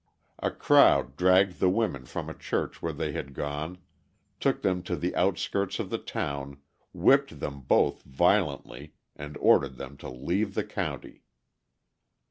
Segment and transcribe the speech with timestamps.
[0.39, 3.77] A crowd dragged the women from a church where they had gone,
[4.39, 6.59] took them to the outskirts of the town,
[6.91, 11.21] whipped them both violently, and ordered them to leave the county.